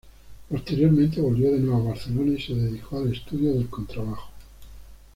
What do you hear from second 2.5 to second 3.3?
dedicó al